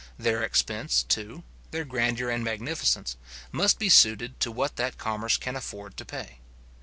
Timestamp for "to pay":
5.97-6.39